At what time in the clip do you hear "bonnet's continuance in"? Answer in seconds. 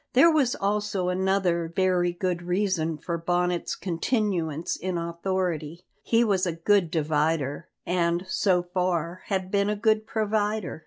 3.19-4.97